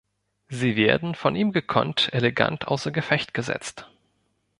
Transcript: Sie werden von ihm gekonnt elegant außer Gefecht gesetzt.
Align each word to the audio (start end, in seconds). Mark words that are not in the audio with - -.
Sie 0.49 0.75
werden 0.77 1.13
von 1.13 1.35
ihm 1.35 1.51
gekonnt 1.51 2.09
elegant 2.11 2.67
außer 2.69 2.89
Gefecht 2.89 3.35
gesetzt. 3.35 3.87